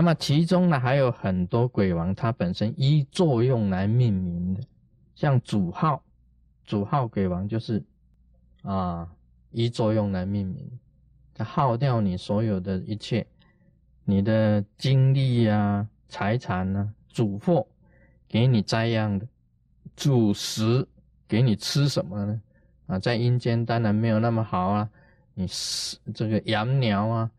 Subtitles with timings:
[0.00, 4.62] 那么其中呢还有很多鬼王，它本身依作用来命名的，
[5.14, 6.02] 像主号，
[6.64, 7.84] 主号鬼王就是
[8.62, 9.06] 啊
[9.50, 10.66] 依作用来命名，
[11.34, 13.26] 它耗掉你所有的一切，
[14.02, 17.66] 你的精力呀、财产呢，主货
[18.26, 19.28] 给你栽样的，
[19.94, 20.88] 主食
[21.28, 22.40] 给你吃什么呢？
[22.86, 24.88] 啊，在阴间当然没有那么好啊，
[25.34, 27.30] 你是这个阳鸟啊。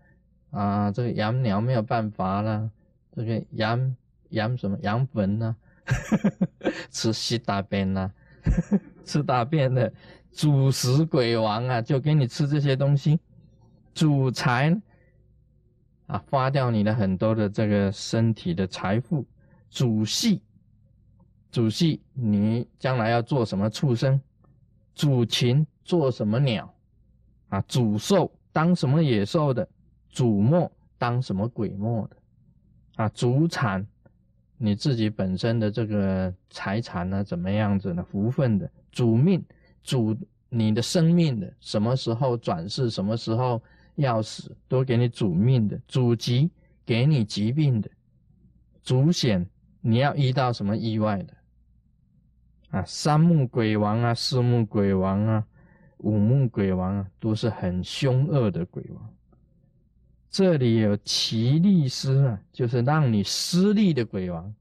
[0.52, 2.70] 啊，这个养鸟没有办法了，
[3.16, 3.96] 这个养
[4.30, 5.56] 养什么养粉呢？
[6.92, 8.12] 吃吸大便呐，
[9.04, 9.92] 吃大便的
[10.32, 13.20] 主食鬼王啊，就给你吃这些东西，
[13.94, 14.80] 主财
[16.08, 19.26] 啊，花掉你的很多的这个身体的财富，
[19.70, 20.42] 主系
[21.52, 24.22] 主系，你将来要做什么畜生？
[24.94, 26.74] 主禽做什么鸟？
[27.50, 29.68] 啊，主兽当什么野兽的？
[30.12, 32.18] 主末当什么鬼末的
[32.98, 33.10] 啊？
[33.10, 33.86] 主产
[34.58, 37.24] 你自己本身的这个财产呢？
[37.24, 38.06] 怎么样子呢？
[38.12, 39.44] 福分的主命
[39.82, 40.16] 主
[40.50, 42.90] 你的生命的什么时候转世？
[42.90, 43.60] 什么时候
[43.96, 44.56] 要死？
[44.68, 46.52] 都给你主命的主疾
[46.86, 47.90] 给你疾病的
[48.84, 49.48] 主险
[49.80, 51.34] 你要遇到什么意外的
[52.72, 52.84] 啊？
[52.86, 55.48] 三目鬼王啊，四目鬼王啊，
[55.98, 59.10] 五目鬼王啊，都是很凶恶的鬼王。
[60.32, 64.56] 这里有奇力师啊，就是让你失利的鬼王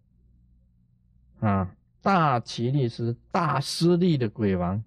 [1.38, 4.82] 啊，大奇力师，大失利的鬼王。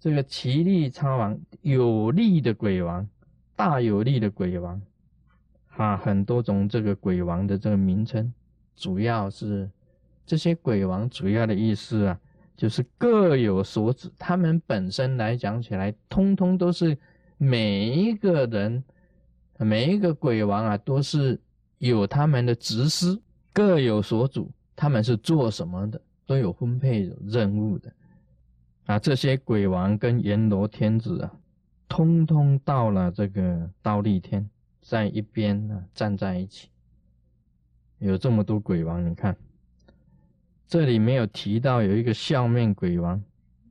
[0.00, 3.08] 这个奇力超王，有力的鬼王，
[3.54, 4.82] 大有力的鬼王
[5.76, 8.34] 啊，很多种这个鬼王的这个名称，
[8.74, 9.70] 主要是
[10.26, 12.20] 这些鬼王主要的意思啊，
[12.56, 14.10] 就是各有所指。
[14.18, 16.98] 他们本身来讲起来，通通都是
[17.38, 18.82] 每一个人。
[19.58, 21.40] 每一个鬼王啊，都是
[21.78, 23.20] 有他们的职司，
[23.52, 24.50] 各有所主。
[24.74, 27.90] 他们是做什么的，都有分配任务的。
[28.84, 31.32] 啊，这些鬼王跟阎罗天子啊，
[31.88, 34.48] 通通到了这个倒立天，
[34.82, 36.68] 在一边呢，站在一起。
[37.98, 39.34] 有这么多鬼王，你看，
[40.68, 43.22] 这里没有提到有一个笑面鬼王。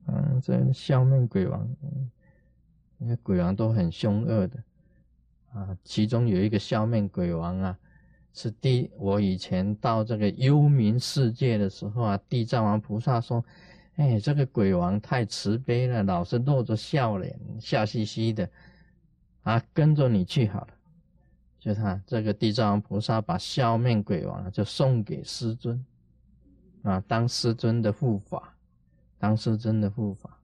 [0.08, 1.70] 嗯，这笑面鬼王，
[2.98, 4.58] 那些鬼王都很凶恶的。
[5.56, 7.78] 啊，其中有一个笑面鬼王啊，
[8.34, 8.92] 是地。
[8.98, 13.44] 我以前到这个幽冥世界的时候啊，地藏王菩萨说
[13.96, 18.50] ：“哎，这个鬼王太慈悲了，老是露着笑脸，笑嘻嘻的，
[19.44, 20.68] 啊，跟着你去好了。”
[21.58, 25.86] 就他这个地藏王菩萨把笑面鬼王就送给师尊，
[26.84, 28.54] 啊，当师尊的护法，
[29.18, 30.38] 当师尊的护法。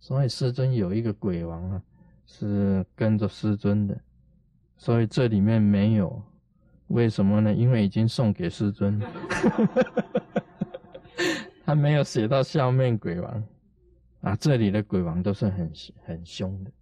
[0.00, 1.82] 所以师尊有一个鬼王啊，
[2.26, 3.96] 是跟着师尊的。
[4.82, 6.20] 所以这里面没有，
[6.88, 7.54] 为什么呢？
[7.54, 9.00] 因为已经送给师尊，
[11.64, 13.44] 他没有写到笑面鬼王
[14.22, 14.34] 啊。
[14.34, 15.72] 这里的鬼王都是很
[16.04, 16.72] 很凶的。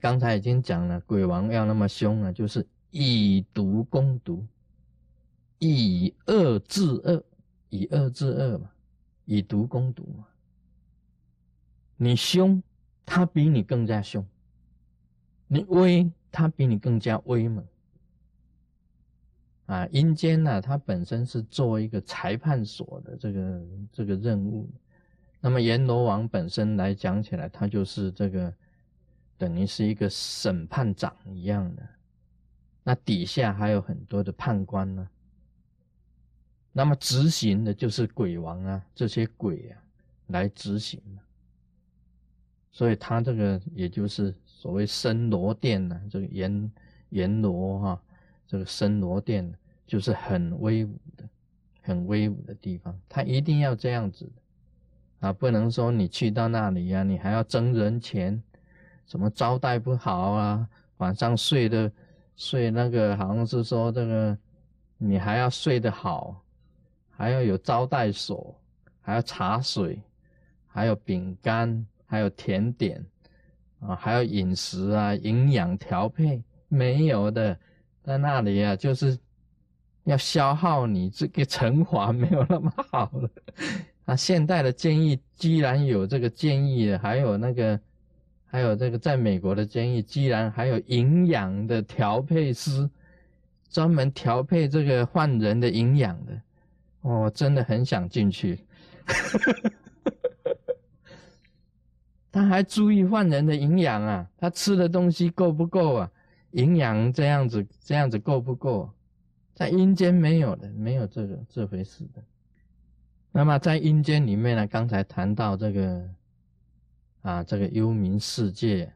[0.00, 4.46] 刚才已经讲了，鬼王要那么凶啊，就是以毒攻毒，
[5.58, 7.22] 以恶制恶，
[7.68, 8.70] 以恶制恶嘛，
[9.26, 10.24] 以毒攻毒嘛。
[11.98, 12.62] 你凶，
[13.04, 14.26] 他比你更加凶。
[15.52, 17.66] 你威，他比你更加威猛
[19.66, 19.84] 啊！
[19.88, 24.70] 阴间呢，它本身是做一个裁判所的这个这个任务。
[25.40, 28.54] 那么阎罗王本身来讲起来，他就是这个
[29.36, 31.82] 等于是一个审判长一样的。
[32.84, 35.10] 那底下还有很多的判官呢。
[36.70, 39.82] 那么执行的就是鬼王啊，这些鬼啊
[40.28, 41.02] 来执行
[42.70, 44.32] 所以他这个也就是。
[44.60, 46.70] 所谓森罗殿呢，这个阎
[47.08, 48.02] 阎罗哈，
[48.46, 49.50] 这个森罗殿
[49.86, 51.24] 就是很威武的，
[51.80, 52.94] 很威武的地方。
[53.08, 58.42] 他一定要这样子的啊，不能说你去到那里呀，你还要争人钱，
[59.06, 60.68] 什么招待不好啊，
[60.98, 61.90] 晚上睡的
[62.36, 64.36] 睡那个好像是说这个，
[64.98, 66.44] 你还要睡得好，
[67.08, 68.54] 还要有招待所，
[69.00, 70.02] 还要茶水，
[70.66, 73.02] 还有饼干，还有甜点。
[73.80, 77.58] 啊，还有饮食啊，营养调配没有的，
[78.02, 79.18] 在那里啊，就是
[80.04, 83.30] 要消耗你这个成华没有那么好了。
[84.04, 87.80] 啊，现代的监狱既然有这个监狱，还有那个，
[88.46, 92.88] 还有这个在美国的监狱，既然还有营养的调配师，
[93.70, 96.40] 专门调配这个犯人的营养的，
[97.02, 98.58] 我真的很想进去。
[102.32, 106.10] 他还注意犯人的营养啊，他吃的东西够不够啊？
[106.52, 108.90] 营养这样子这样子够不够？
[109.54, 112.22] 在阴间没有的，没有这个这回事的。
[113.32, 116.08] 那么在阴间里面呢，刚才谈到这个
[117.22, 118.92] 啊，这个幽冥世界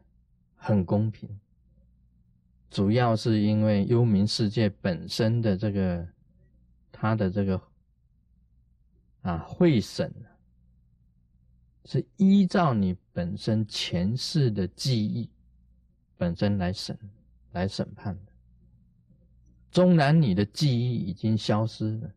[0.55, 1.29] 很公平，
[2.69, 6.07] 主要是因为幽冥世界本身的这个
[6.91, 7.61] 它的这个
[9.21, 10.13] 啊会审
[11.85, 15.29] 是依照你本身前世的记忆
[16.17, 16.97] 本身来审
[17.51, 18.31] 来审判的，
[19.71, 22.11] 纵然你的记忆已经消失了。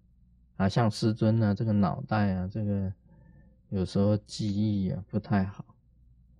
[0.56, 2.92] 啊，像师尊呢，这个脑袋啊，这个
[3.68, 5.64] 有时候记忆啊不太好，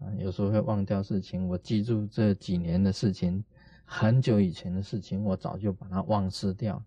[0.01, 1.47] 啊，有时候会忘掉事情。
[1.47, 3.45] 我记住这几年的事情，
[3.85, 6.83] 很久以前的事情，我早就把它忘失掉。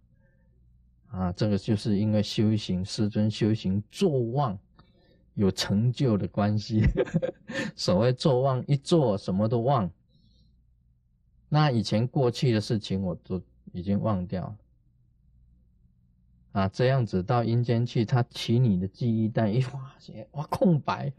[1.08, 4.58] 啊，这个就是因为修行，师尊修行坐忘
[5.34, 6.84] 有成就的关系。
[7.76, 9.90] 所谓做忘，一做什么都忘。
[11.50, 13.42] 那以前过去的事情，我都
[13.72, 14.56] 已经忘掉。
[16.54, 21.12] 啊，这样子到阴间去，他取你的记忆带，一发现哇，空白，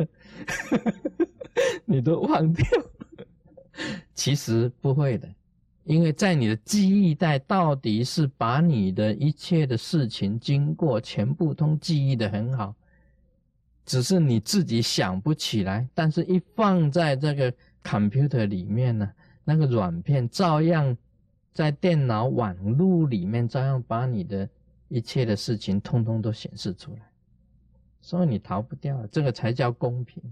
[1.86, 2.66] 你都忘掉。
[4.14, 5.26] 其实不会的，
[5.84, 12.74] 因为在你的记忆带，到底是把你的一切的事情经过全部都记忆的很好，
[13.84, 15.88] 只是你自己想不起来。
[15.94, 17.52] 但是一放在这个
[17.82, 19.10] computer 里面呢，
[19.44, 20.96] 那个软片照样
[21.52, 24.48] 在电脑网络里面照样把你的。
[24.88, 27.10] 一切的事情通通都显示出来，
[28.02, 30.22] 所以你逃不掉，这个才叫公平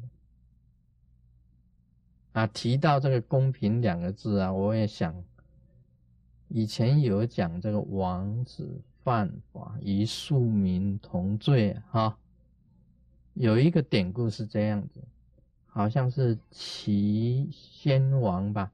[2.33, 2.47] 啊！
[2.49, 5.15] 提到这个“公平”两个字啊，我也想，
[6.49, 8.69] 以前有讲这个王子
[9.03, 12.19] 犯法与庶民同罪哈，
[13.41, 15.01] 有一个典故是这样子，
[15.65, 18.71] 好像是齐宣王吧，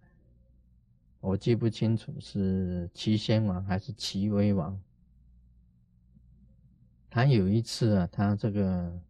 [1.20, 4.76] 我记不清楚是齐宣王还是齐威王。
[7.08, 9.00] 他有一次啊，他这个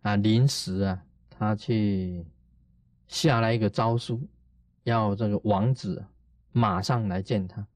[0.00, 2.24] 啊临时啊，他去
[3.06, 4.26] 下来一个诏书，
[4.84, 6.02] 要这个王子
[6.50, 7.66] 马上来见他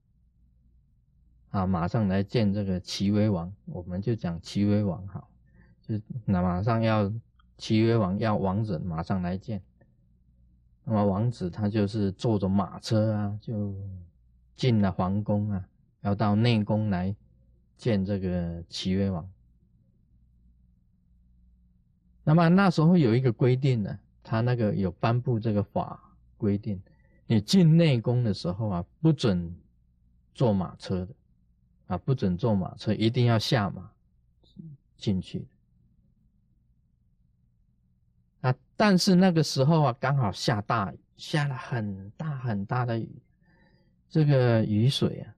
[1.50, 5.29] 啊，马上来见这个齐威王，我们就讲齐威王好，
[6.25, 7.10] 那马上要
[7.56, 9.62] 齐威王要王子马上来见，
[10.84, 13.75] 那么王子他就是坐着马车啊，就
[14.56, 15.69] 进了皇宫啊，
[16.02, 17.16] 要到内宫来。
[17.81, 19.26] 见这个齐威王，
[22.22, 25.98] 那么那时候有一个规定呢，他那个有颁布这个法
[26.37, 26.78] 规定，
[27.26, 29.56] 你进内宫的时候啊，不准
[30.34, 31.14] 坐马车的，
[31.87, 33.90] 啊，不准坐马车，一定要下马
[34.98, 35.38] 进去。
[35.38, 35.60] 啊，
[38.81, 43.11] 但是那个时候啊，刚好下大雨，下了很大很大的雨，
[44.09, 45.35] 这个雨水啊。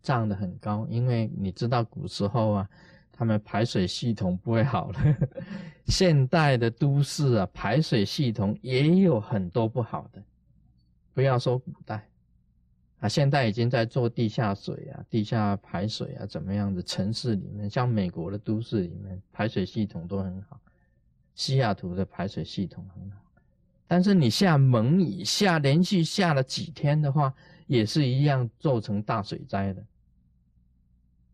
[0.00, 2.70] 涨得很高，因为你知道古时候啊，
[3.10, 5.00] 他们排水系统不会好了。
[5.88, 10.22] 现代的都市啊，排水系统也有很多不好的，
[11.14, 12.06] 不要说古代
[13.00, 20.60] 啊，现在已经在做地下水啊、地下排水啊，怎么样的城市里面，像美国的都市里面，排水系统都很好。
[21.34, 23.18] 西雅图的排水系统很好，
[23.86, 27.34] 但是你下猛雨下连续下了几天的话，
[27.66, 29.84] 也是一样造成大水灾的。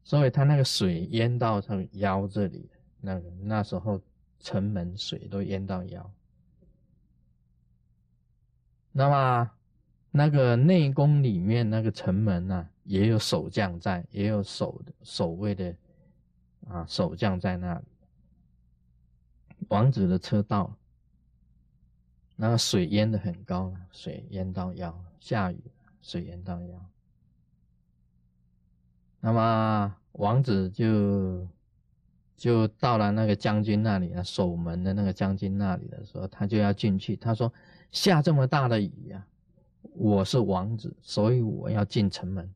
[0.03, 2.69] 所以他那个水淹到他腰这里，
[3.01, 4.01] 那个那时候
[4.41, 6.11] 城门水都淹到腰。
[8.93, 9.51] 那么
[10.11, 15.77] 那个内宫里面那个城门呢，也有守将在，也有守守卫的
[16.67, 17.85] 啊守将在那里。
[19.69, 20.75] 王子的车到，
[22.37, 25.61] 那个水淹的很高了，水淹到腰，下雨
[26.03, 26.87] 水淹到腰。
[29.21, 31.47] 那么王子就
[32.37, 37.15] 就到了那个将军那里啊，守门的那个将军那里的时候，他就要进去。
[37.17, 37.53] 他说
[37.93, 39.27] ：“下这么大的雨呀，
[39.93, 42.51] 我是王子，所以我要进城门。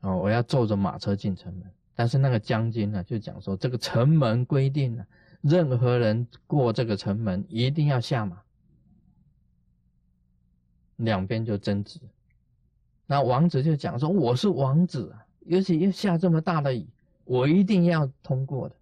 [0.00, 1.70] 哦，我要坐着马车进城门。
[1.94, 5.06] 但是那个将军呢，就讲说，这个城门规定了，
[5.44, 8.42] 任何人过这个城门一定要下马。
[10.96, 12.00] 两边就争执。
[13.06, 15.14] 那王子就讲说，我是王子。”
[15.46, 16.88] 尤其要下这么大的雨，
[17.24, 18.76] 我一定要通过的，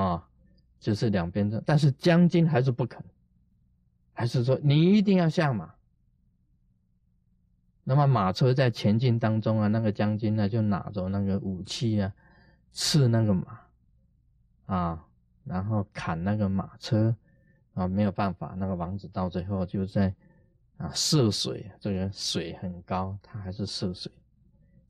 [0.00, 0.28] 啊，
[0.78, 3.04] 就是两边的，但是将军还是不肯，
[4.12, 5.74] 还是说你一定要下马。
[7.82, 12.14] 那么马车在前进当中啊，那个将军呢就拿着那个武器啊，
[12.70, 13.60] 刺那个马，
[14.66, 15.04] 啊，
[15.44, 17.14] 然后砍那个马车，
[17.74, 20.14] 啊，没有办法，那个王子到最后就在
[20.78, 24.10] 啊涉水，这个水很高，他还是涉水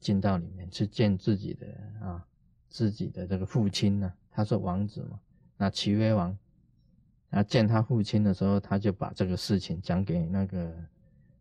[0.00, 1.66] 进到里面去见自己的
[2.00, 2.26] 啊
[2.68, 4.12] 自己的这个父亲呢。
[4.30, 5.20] 他是王子嘛，
[5.56, 6.36] 那齐威王
[7.30, 10.74] 啊见他父亲的时候，他就把这个事情讲给那个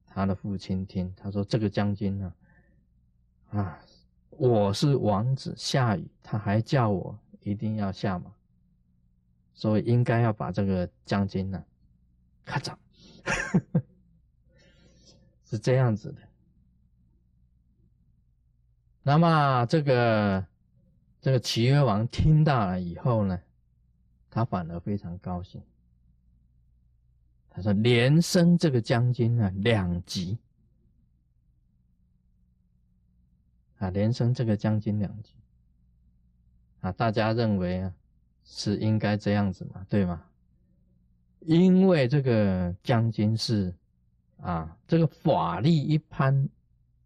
[0.05, 1.12] 他的父亲听。
[1.17, 2.34] 他说：“这个将军呢，
[3.50, 3.79] 啊，
[4.29, 8.32] 我是王子，下雨他还叫我一定要下马，
[9.53, 11.63] 所以应该要把这个将军呢，
[12.45, 12.75] 咔嚓。
[15.45, 16.22] ”是这样子的，
[19.03, 20.43] 那么这个
[21.22, 23.39] 这个齐威王听到了以后呢，
[24.31, 25.62] 他反而非常高兴。
[27.51, 30.39] 他说：“连升这个将军呢两级
[33.77, 35.36] 啊，连升这个将军两级
[36.81, 37.93] 啊，大家认为啊
[38.43, 40.23] 是应该这样子嘛，对吗？
[41.39, 43.73] 因为这个将军是。”
[44.41, 46.50] 啊，这个法力一颁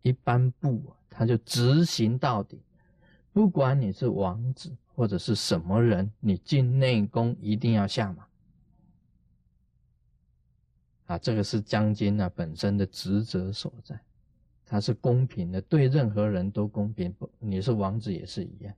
[0.01, 2.59] 一颁布，他就执行到底。
[3.31, 8.25] 不管你是王子或者是什么人，你进内宫一定要下马。
[11.05, 13.99] 啊，这个是将军啊本身的职责所在，
[14.65, 17.13] 他是公平的，对任何人都公平。
[17.13, 18.73] 不，你是王子也是一样。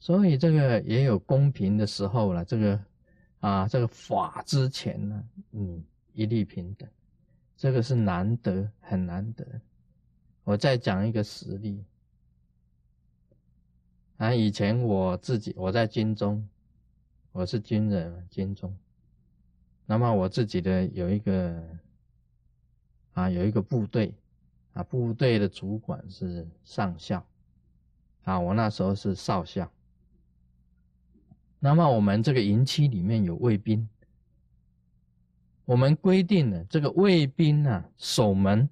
[0.00, 2.44] 所以这个也有公平的时候了。
[2.44, 2.80] 这个
[3.40, 6.88] 啊，这个法之前呢，嗯，一律平等。
[7.56, 9.44] 这个是难得，很难得。
[10.44, 11.84] 我再讲一个实例。
[14.18, 16.48] 啊，以前我自己我在军中，
[17.32, 18.76] 我是军人，军中。
[19.86, 21.62] 那么我自己的有一个
[23.14, 24.14] 啊，有一个部队
[24.74, 27.24] 啊，部队的主管是上校
[28.22, 29.70] 啊，我那时候是少校。
[31.60, 33.88] 那么我们这个营区里面有卫兵。
[35.64, 38.68] 我们规定了这个卫兵啊，守门，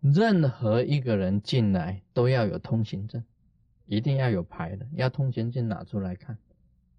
[0.00, 3.22] 任何一个人进来都要有通行证，
[3.84, 6.38] 一定要有牌的，要通行证拿出来看，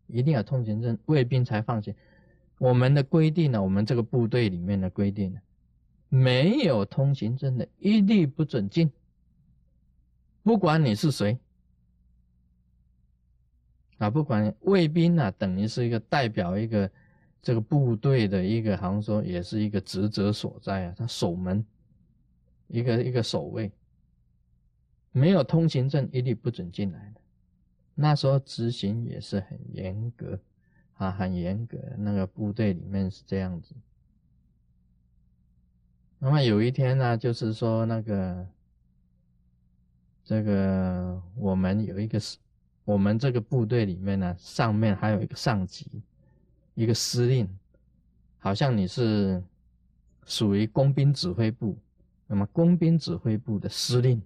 [0.05, 1.95] 一定要通行证，卫兵才放心。
[2.59, 5.35] 我们的规定呢，我们这个部队里面的规定，
[6.09, 8.91] 没有通行证的一律不准进，
[10.43, 11.39] 不管你是谁
[13.97, 16.89] 啊，不管卫兵啊，等于是一个代表一个。
[17.39, 21.65] 这个部队的一个，好像说也是一个职责所在啊，他守门，
[22.67, 23.71] 一个一个守卫，
[25.13, 27.21] 没有通行证一律不准进来的。
[27.95, 30.37] 那时候执行也是很严格
[30.95, 31.77] 啊，很严格。
[31.97, 33.73] 那个部队里面是这样子。
[36.19, 38.47] 那么有一天呢，就是说那个
[40.25, 42.37] 这个我们有一个是，
[42.87, 46.01] 我们这个部队里面呢，上面还有一个上级。
[46.73, 47.45] 一个司令，
[48.37, 49.43] 好像你是
[50.25, 51.77] 属于工兵指挥部，
[52.27, 54.21] 那么工兵指挥部的司令，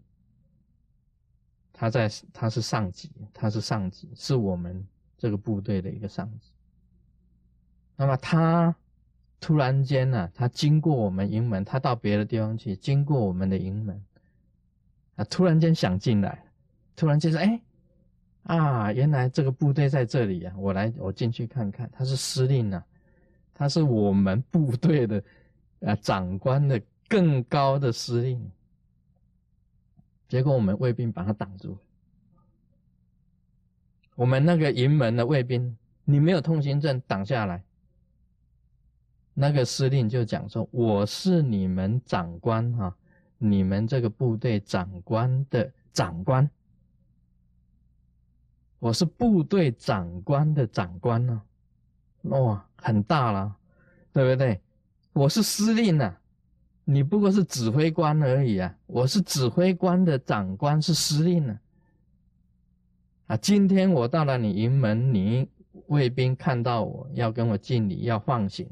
[1.74, 4.86] 他在他是上级，他是上级，是我们
[5.18, 6.52] 这个部队的一个上级。
[7.96, 8.76] 那么他
[9.40, 14.06] 突然间呢，他经过我们营门，他到别的地方去，经过我们的营门，
[15.16, 16.46] 啊，突然间想进来，
[16.96, 17.60] 突然间说，哎。
[18.44, 20.54] 啊，原来这个部队在这里啊！
[20.58, 21.90] 我来，我进去看看。
[21.94, 22.84] 他是司令啊，
[23.54, 25.24] 他是我们部队的
[25.82, 28.52] 啊长官的更高的司令。
[30.28, 31.78] 结果我们卫兵把他挡住。
[34.16, 37.64] 我们那个营门的卫兵，你没有通行证，挡下来。
[39.34, 42.96] 那个司令就讲说：“我是你们长官啊，
[43.38, 46.50] 你们这个部队长官的长官。”
[48.82, 51.40] 我是部队长官的长官呢，
[52.24, 53.56] 哇，很大了，
[54.12, 54.60] 对不对？
[55.14, 56.18] 我是司令呢，
[56.84, 58.76] 你不过是指挥官而已啊。
[58.88, 61.60] 我是指挥官的长官，是司令呢。
[63.28, 65.48] 啊，今天我到了你营门，你
[65.86, 68.68] 卫兵看到我要跟我敬礼，要放行，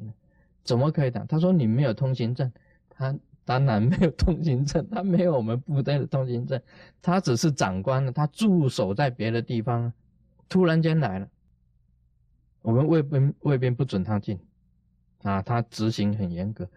[0.63, 1.23] 怎么可以的？
[1.27, 2.51] 他说你没有通行证，
[2.89, 3.15] 他
[3.50, 6.62] 当然没有 通行证，他没有我们部队的通行证，
[7.01, 9.91] 他只是长官他驻守在别的地方。
[10.48, 11.27] 突然间来了，
[12.62, 14.39] 我们卫兵卫兵不准他进，
[15.24, 16.70] 啊，他执行很严格。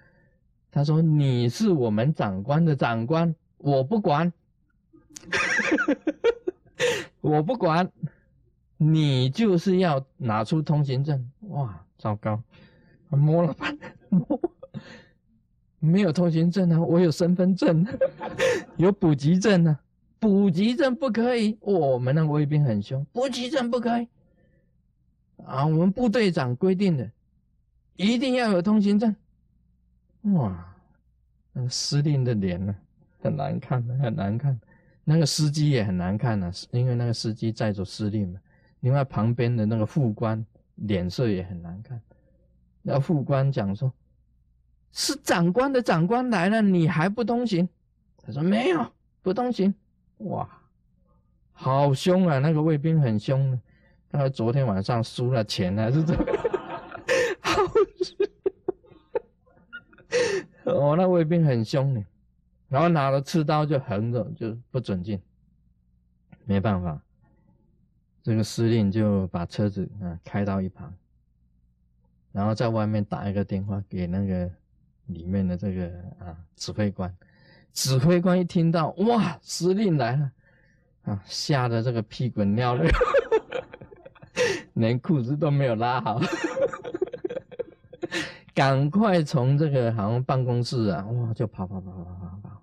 [0.71, 4.33] 他说：“你是我们长官的长官，我不管，
[7.21, 7.93] 我不管，
[8.79, 12.43] 你就是要拿出通行证。”哇，糟糕，
[13.11, 14.41] 摸了半摸，
[15.85, 17.85] 没有通行证啊，我有身份证，
[18.79, 19.81] 有补给证啊。
[20.21, 24.07] 补给证不可以，我们那卫兵很凶，补给证不可以
[25.45, 25.67] 啊！
[25.67, 27.11] 我们部队长规定的，
[27.97, 29.15] 一定要有通行证。
[30.35, 30.73] 哇，
[31.53, 32.73] 那个司令的脸呢，
[33.21, 34.61] 很难看，很难看。
[35.03, 38.39] 那个司机也很难看呐，因为那个司机载着司令嘛。
[38.79, 40.47] 另外旁边的那个副官
[40.77, 42.01] 脸色也很难看。
[42.81, 43.93] 那副官讲说
[44.93, 47.69] ：“是长官的长官来了，你还不通行？”
[48.25, 48.87] 他说：“没有，
[49.23, 49.75] 不通行。”
[50.19, 50.49] 哇，
[51.53, 52.39] 好凶啊！
[52.39, 53.59] 那个卫兵很凶。
[54.11, 56.25] 他昨天晚上输了钱还是怎么？
[57.41, 57.63] 好
[58.03, 58.29] 凶！
[60.65, 62.05] 哦，那卫兵很凶呢。
[62.69, 65.21] 然后拿了刺刀就横着，就不准进。
[66.45, 67.01] 没办法，
[68.23, 70.93] 这个司令就把车子啊开到一旁，
[72.33, 74.51] 然后在外面打一个电话给那个
[75.07, 75.87] 里面的这个
[76.19, 77.15] 啊指挥官。
[77.73, 80.31] 指挥官一听到哇，司令来了
[81.05, 82.87] 啊，吓得这个屁滚尿流，
[84.75, 86.21] 连裤子都没有拉好，
[88.55, 92.63] 赶快从这个好像办公室啊，哇，就跑跑跑跑跑跑。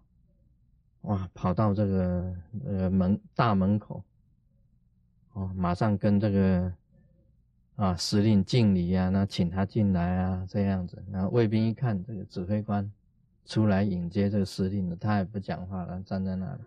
[1.01, 2.33] 哇，跑到这个
[2.65, 4.03] 呃门大门口，
[5.33, 6.71] 哦，马上跟这个
[7.79, 11.01] 啊司令敬礼啊，那请他进来啊，这样子。
[11.09, 12.91] 然后卫兵一看这个指挥官
[13.45, 16.61] 出来迎接这个司令的，他也不讲话了，站在那里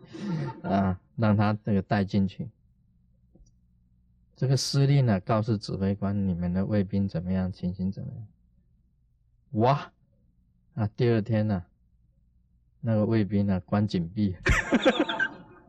[0.63, 2.49] 啊，让他这个带进去。
[4.35, 8.27] 这个司令呢，告诉指挥官你们的卫兵怎么样，情形怎么样？
[9.61, 9.93] 哇，
[10.75, 11.63] 啊，第二天呢？
[12.81, 13.61] 那个卫兵呢？
[13.67, 14.35] 关紧闭，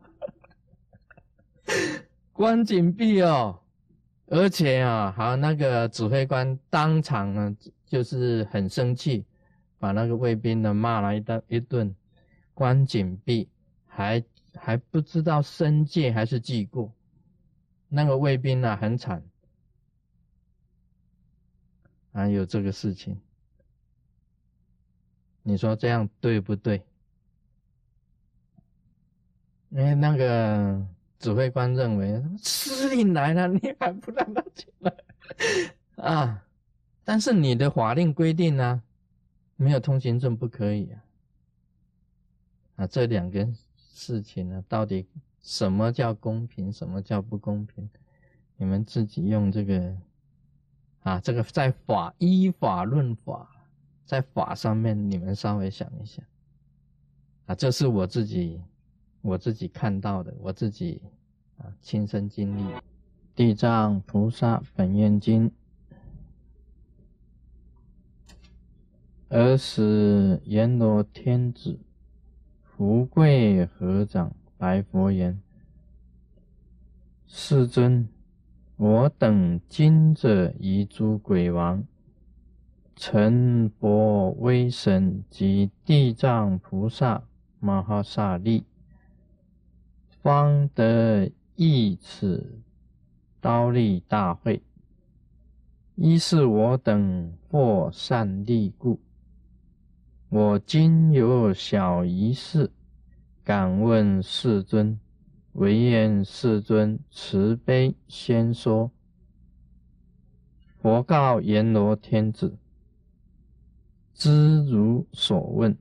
[2.31, 3.59] 关紧闭哦！
[4.27, 9.25] 而且啊，好那个指挥官当场呢，就是很生气，
[9.77, 11.95] 把那个卫兵呢骂了一顿一顿，
[12.53, 13.49] 关紧闭，
[13.85, 14.23] 还
[14.55, 16.91] 还不知道申诫还是记过。
[17.89, 19.21] 那个卫兵呢很惨，
[22.11, 23.19] 还有这个事情，
[25.43, 26.81] 你说这样对不对？
[29.75, 30.83] 哎，那个
[31.23, 34.93] 指挥官认为司令来了，你还不让他进来
[35.95, 36.45] 啊？
[37.05, 38.83] 但是你的法令规定呢，
[39.55, 41.03] 没有通行证不可以啊。
[42.75, 45.07] 啊，这两个事情呢，到底
[45.41, 47.89] 什么叫公平，什么叫不公平？
[48.57, 49.95] 你们自己用这个
[51.03, 53.49] 啊，这个在法依法论法，
[54.05, 56.25] 在法上面，你们稍微想一想
[57.45, 58.61] 啊，这是我自己。
[59.23, 61.01] 我自己看到的，我自己
[61.57, 62.61] 啊亲身经历，
[63.33, 65.49] 《地藏菩萨本愿经》。
[69.29, 71.79] 尔时阎罗天子
[72.61, 75.41] 福贵合掌白佛言
[77.25, 78.09] ：“世尊，
[78.75, 81.81] 我等今者遗诸鬼王，
[82.97, 87.23] 成佛威神及地藏菩萨
[87.59, 88.65] 摩诃萨利。”
[90.23, 92.61] 方得一此
[93.41, 94.63] 刀立大会，
[95.95, 99.01] 一是我等获善利故。
[100.29, 102.71] 我今有小一事，
[103.43, 104.97] 敢问世尊。
[105.51, 108.91] 唯愿世尊慈悲先说。
[110.81, 112.57] 佛告阎罗天子：
[114.13, 115.77] 知如所问，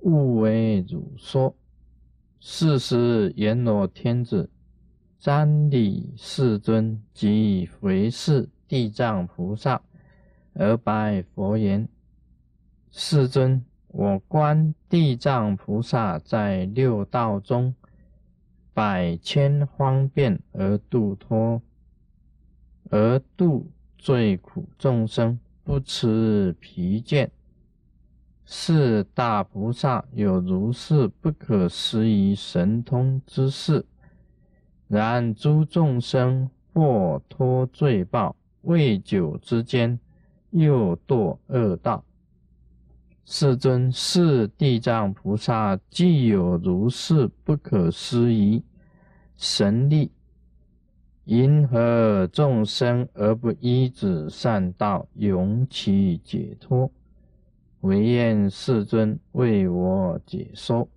[0.00, 1.54] 勿为汝说。
[2.40, 4.48] 四时，阎罗天子
[5.20, 9.82] 瞻礼世尊及回视地藏菩萨，
[10.54, 11.88] 而白佛言
[12.92, 17.74] ：“世尊，我观地藏菩萨在六道中，
[18.72, 21.60] 百千方便而度脱，
[22.88, 27.28] 而度最苦众生，不辞疲倦。”
[28.50, 33.84] 是大菩萨有如是不可思议神通之事，
[34.86, 40.00] 然诸众生或脱罪报，未久之间
[40.48, 42.02] 又堕恶道。
[43.26, 48.64] 世尊，是地藏菩萨既有如是不可思议
[49.36, 50.10] 神力，
[51.26, 56.90] 因何众生而不依止善道，永其解脱？
[57.80, 60.88] 唯愿世尊为我解说。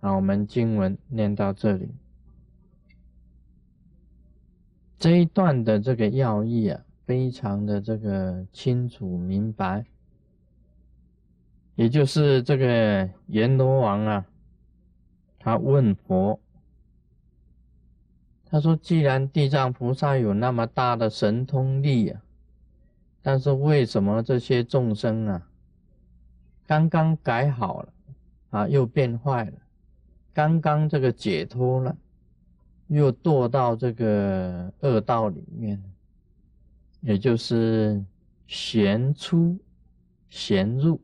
[0.00, 1.88] 好，我们经文念到这里，
[4.98, 9.84] 这一段的这个要义啊，非常的这个清楚明白。
[11.74, 14.26] 也就是这个阎罗王啊，
[15.38, 16.38] 他问佛，
[18.44, 22.22] 他说：“既然地藏菩萨有那么大的神通力啊。”
[23.22, 25.48] 但是为什么这些众生啊，
[26.66, 27.92] 刚刚改好了
[28.50, 29.52] 啊，又变坏了；
[30.34, 31.96] 刚刚这个解脱了，
[32.88, 35.82] 又堕到这个恶道里面，
[37.00, 38.04] 也就是
[38.46, 39.56] 贤出
[40.28, 41.00] 贤入。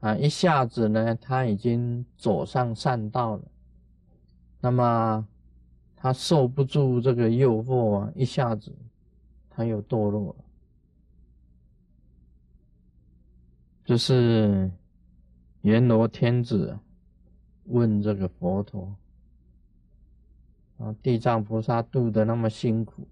[0.00, 3.42] 啊，一下子呢，他已经走上善道了，
[4.60, 5.26] 那么
[5.96, 8.70] 他受不住这个诱惑啊，一下子
[9.54, 10.44] 他又堕落了。
[13.84, 14.70] 就是
[15.62, 16.78] 阎罗天子
[17.64, 18.96] 问这个佛陀
[20.78, 23.06] 啊，地藏菩萨度的那么辛苦，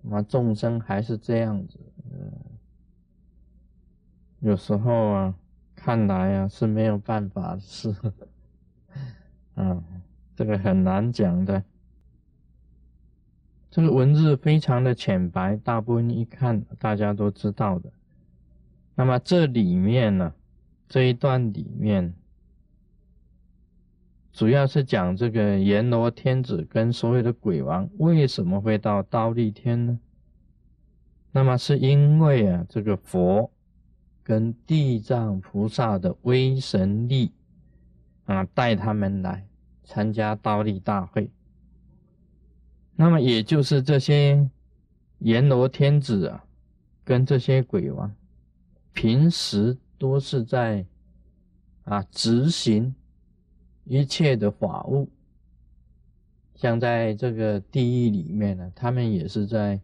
[0.00, 1.78] 那众生还是这样子，
[4.40, 5.34] 有时候啊，
[5.76, 7.94] 看来啊是没有办法的事，
[9.56, 9.84] 嗯，
[10.34, 11.62] 这个很难讲的。
[13.70, 17.92] 这个文字非常的浅白，大部分一看大家都知道的。
[18.96, 20.34] 那么这里面呢，
[20.88, 22.12] 这一段里面，
[24.32, 30.00] 主要是讲这个阎罗天子跟所有的鬼王为什么会到刀立天呢？
[31.32, 33.52] 那么是因为啊，这个佛
[34.24, 37.30] 跟地藏菩萨的威神力
[38.24, 39.46] 啊，带他们来
[39.84, 41.30] 参加刀立大会。
[43.00, 44.46] 那么也就是这些
[45.20, 46.44] 阎罗天子啊，
[47.02, 48.14] 跟这些鬼王。
[48.92, 50.84] 平时都是在
[51.84, 52.94] 啊执行
[53.84, 55.08] 一切的法务，
[56.54, 59.80] 像在这个地狱里面呢，他们也是在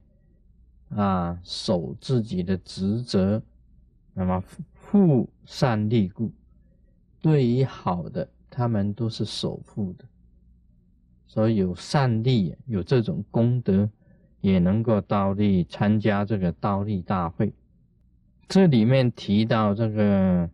[0.91, 3.43] 啊守自己的职责，
[4.13, 4.45] 那么
[4.91, 6.31] 护善利故，
[7.23, 10.05] 对于好的，他们都是守护的，
[11.27, 13.89] 所以有善利，有这种功德，
[14.41, 17.53] 也能够倒立参加这个倒立大会。
[18.49, 20.49] 这里面提到这个，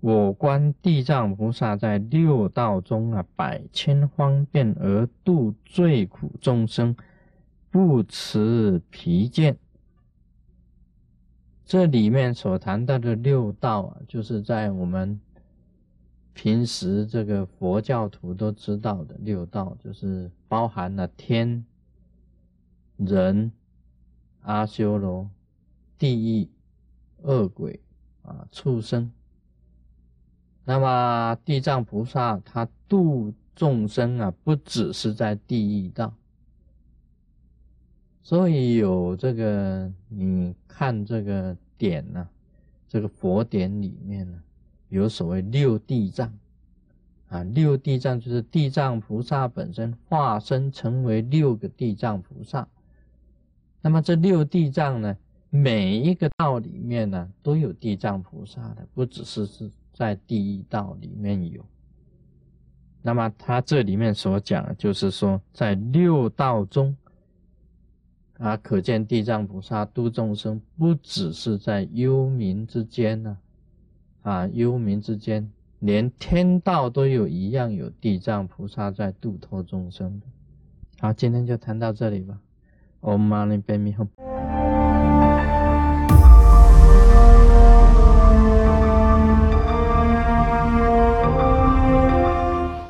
[0.00, 6.94] 我观地藏菩萨在六道中啊，百千方便而度罪苦众生，
[7.70, 9.56] 不辞疲倦。
[11.64, 15.18] 这里面所谈到的六道啊，就是在我们
[16.34, 21.64] 平时这个佛教徒都知道的六道，就是包含了天、
[22.96, 23.52] 人、
[24.40, 25.30] 阿修罗、
[25.98, 26.48] 地狱。
[27.24, 27.78] 恶鬼
[28.22, 29.12] 啊，畜生。
[30.64, 36.12] 那么地藏菩萨他度众生啊，不只是在地狱道。
[38.24, 42.28] 所以有这个，你看这个点呢，
[42.88, 44.42] 这个佛典里面呢，
[44.92, 46.30] 有所谓六地藏
[47.28, 52.68] 啊，六地藏就是地藏菩萨本身化身成为六个地藏菩萨。
[53.80, 55.16] 那么这六地藏呢？
[55.48, 61.64] 每一个道里面呢，都有地藏菩萨的，不只是是在第一道里面有。
[63.00, 66.94] 那么他这里面所讲，就是说在六道中，
[68.38, 73.36] 啊，可见地藏菩萨度众生，不只是在幽冥之间呢，
[74.22, 80.26] 啊幽冥之间，连天道都有一样有地藏菩萨在度脱众生的。
[81.00, 82.40] 好，今天就谈到这里吧。
[83.00, 84.31] Om Mani Padme Hum。